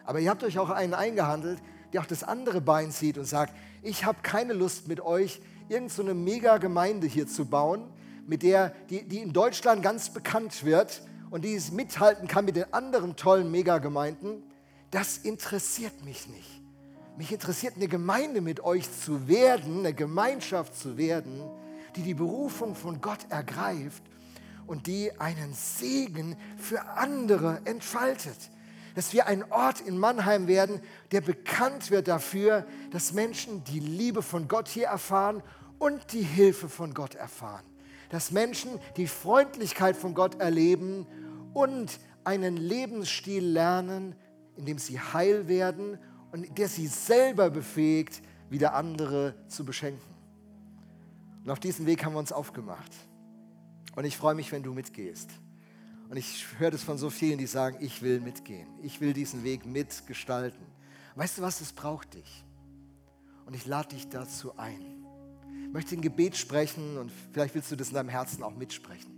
[0.05, 1.59] Aber ihr habt euch auch einen eingehandelt,
[1.93, 6.09] der auch das andere Bein sieht und sagt, ich habe keine Lust mit euch, irgendeine
[6.09, 7.89] so Mega-Gemeinde hier zu bauen,
[8.27, 12.55] mit der, die, die in Deutschland ganz bekannt wird und die es mithalten kann mit
[12.55, 14.43] den anderen tollen Megagemeinden.
[14.91, 16.61] Das interessiert mich nicht.
[17.17, 21.41] Mich interessiert eine Gemeinde mit euch zu werden, eine Gemeinschaft zu werden,
[21.95, 24.03] die die Berufung von Gott ergreift
[24.67, 28.49] und die einen Segen für andere entfaltet
[28.95, 30.81] dass wir ein Ort in Mannheim werden,
[31.11, 35.43] der bekannt wird dafür, dass Menschen die Liebe von Gott hier erfahren
[35.77, 37.65] und die Hilfe von Gott erfahren.
[38.09, 41.05] Dass Menschen die Freundlichkeit von Gott erleben
[41.53, 44.15] und einen Lebensstil lernen,
[44.55, 45.99] in dem sie heil werden
[46.31, 50.15] und der sie selber befähigt, wieder andere zu beschenken.
[51.43, 52.91] Und auf diesen Weg haben wir uns aufgemacht.
[53.95, 55.29] Und ich freue mich, wenn du mitgehst.
[56.09, 58.67] Und ich höre das von so vielen, die sagen, ich will mitgehen.
[58.83, 60.65] Ich will diesen Weg mitgestalten.
[61.15, 62.43] Weißt du was, es braucht dich.
[63.45, 65.05] Und ich lade dich dazu ein.
[65.67, 69.11] Ich möchte ein Gebet sprechen und vielleicht willst du das in deinem Herzen auch mitsprechen.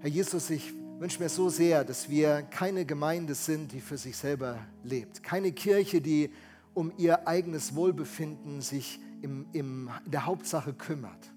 [0.00, 4.16] Herr Jesus, ich wünsche mir so sehr, dass wir keine Gemeinde sind, die für sich
[4.16, 5.22] selber lebt.
[5.22, 6.30] Keine Kirche, die
[6.74, 11.32] um ihr eigenes Wohlbefinden sich im, im, in der Hauptsache kümmert.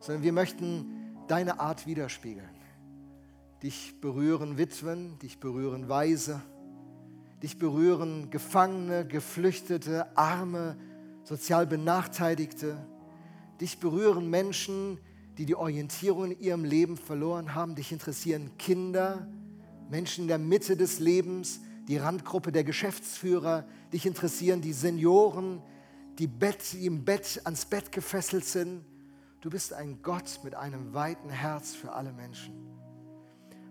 [0.00, 2.57] Sondern wir möchten deine Art widerspiegeln
[3.62, 6.40] Dich berühren Witwen, dich berühren Waise,
[7.42, 10.76] dich berühren Gefangene, Geflüchtete, Arme,
[11.24, 12.76] sozial Benachteiligte.
[13.60, 14.98] Dich berühren Menschen,
[15.38, 17.74] die die Orientierung in ihrem Leben verloren haben.
[17.74, 19.26] Dich interessieren Kinder,
[19.90, 23.64] Menschen in der Mitte des Lebens, die Randgruppe der Geschäftsführer.
[23.92, 25.62] Dich interessieren die Senioren,
[26.18, 28.84] die, Bett, die im Bett ans Bett gefesselt sind.
[29.40, 32.67] Du bist ein Gott mit einem weiten Herz für alle Menschen.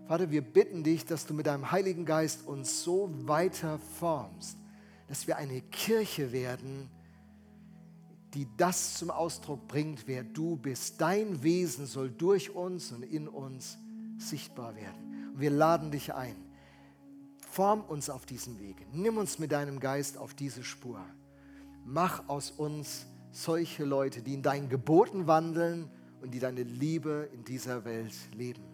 [0.08, 4.56] Vater, wir bitten dich, dass du mit deinem Heiligen Geist uns so weiter formst,
[5.06, 6.88] dass wir eine Kirche werden,
[8.32, 10.98] die das zum Ausdruck bringt, wer du bist.
[10.98, 13.76] Dein Wesen soll durch uns und in uns
[14.16, 15.32] sichtbar werden.
[15.34, 16.36] Und wir laden dich ein.
[17.50, 18.86] Form uns auf diesen Weg.
[18.90, 21.04] Nimm uns mit deinem Geist auf diese Spur.
[21.84, 25.90] Mach aus uns solche Leute, die in deinen Geboten wandeln
[26.22, 28.67] und die deine Liebe in dieser Welt leben.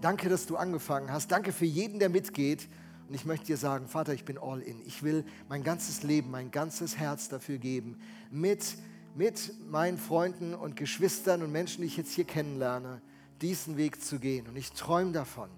[0.00, 1.30] Danke, dass du angefangen hast.
[1.30, 2.68] Danke für jeden, der mitgeht.
[3.08, 4.80] Und ich möchte dir sagen, Vater, ich bin all in.
[4.86, 8.76] Ich will mein ganzes Leben, mein ganzes Herz dafür geben, mit,
[9.14, 13.02] mit meinen Freunden und Geschwistern und Menschen, die ich jetzt hier kennenlerne,
[13.42, 14.46] diesen Weg zu gehen.
[14.46, 15.50] Und ich träume davon,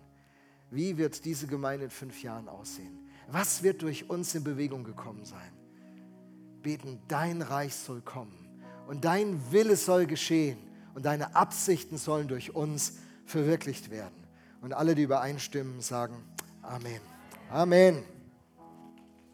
[0.71, 2.99] wie wird diese Gemeinde in fünf Jahren aussehen?
[3.29, 5.53] Was wird durch uns in Bewegung gekommen sein?
[6.63, 8.49] Beten, dein Reich soll kommen
[8.89, 10.59] und dein Wille soll geschehen
[10.95, 12.95] und deine Absichten sollen durch uns
[13.27, 14.22] verwirklicht werden.
[14.63, 16.15] Und alle, die übereinstimmen, sagen
[16.63, 17.01] Amen.
[17.51, 18.05] Amen.